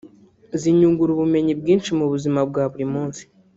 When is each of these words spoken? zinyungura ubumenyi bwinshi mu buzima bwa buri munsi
zinyungura 0.61 1.09
ubumenyi 1.13 1.53
bwinshi 1.59 1.89
mu 1.97 2.05
buzima 2.11 2.39
bwa 2.49 2.63
buri 2.71 2.85
munsi 2.93 3.21